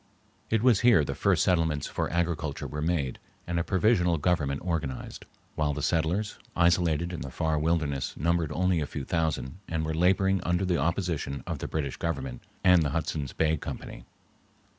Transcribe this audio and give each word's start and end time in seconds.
It 0.49 0.63
was 0.63 0.79
here 0.79 1.05
the 1.05 1.13
first 1.13 1.43
settlements 1.43 1.85
for 1.85 2.09
agriculture 2.11 2.65
were 2.65 2.81
made 2.81 3.19
and 3.45 3.59
a 3.59 3.63
provisional 3.63 4.17
government 4.17 4.63
organized, 4.65 5.25
while 5.53 5.75
the 5.75 5.83
settlers, 5.83 6.39
isolated 6.55 7.13
in 7.13 7.21
the 7.21 7.29
far 7.29 7.59
wilderness, 7.59 8.17
numbered 8.17 8.51
only 8.51 8.81
a 8.81 8.87
few 8.87 9.05
thousand 9.05 9.59
and 9.67 9.85
were 9.85 9.93
laboring 9.93 10.41
under 10.41 10.65
the 10.65 10.79
opposition 10.79 11.43
of 11.45 11.59
the 11.59 11.67
British 11.67 11.97
Government 11.97 12.41
and 12.63 12.81
the 12.81 12.89
Hudson's 12.89 13.31
Bay 13.31 13.57
Company. 13.57 14.03